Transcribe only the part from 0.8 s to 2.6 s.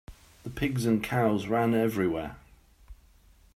and cows ran everywhere.